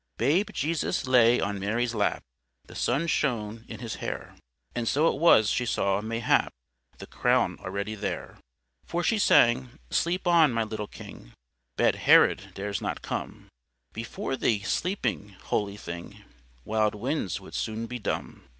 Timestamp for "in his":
3.67-3.97